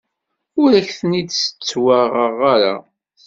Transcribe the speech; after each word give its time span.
Ur 0.61 0.71
ak-ten-settwaɣeɣ 0.79 2.35
ara. 2.53 2.75